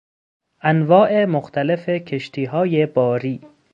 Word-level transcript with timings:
انواع 0.63 1.25
مختلف 1.25 1.89
کشتیهای 1.89 2.85
باری 2.85 3.41